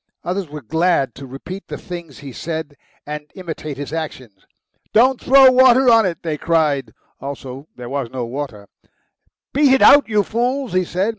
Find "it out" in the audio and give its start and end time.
9.75-10.09